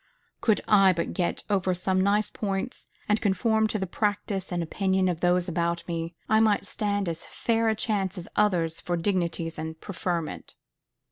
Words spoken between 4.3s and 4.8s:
and